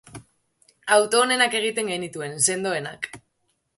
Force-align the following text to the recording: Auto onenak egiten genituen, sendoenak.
Auto 0.95 1.21
onenak 1.25 1.57
egiten 1.61 1.91
genituen, 1.93 2.35
sendoenak. 2.51 3.11